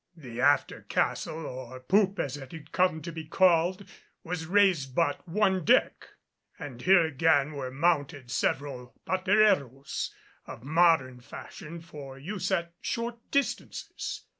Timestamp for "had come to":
2.53-3.11